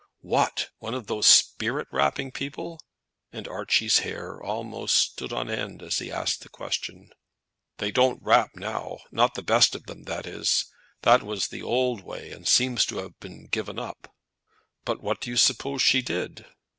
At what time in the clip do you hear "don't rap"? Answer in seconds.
7.91-8.55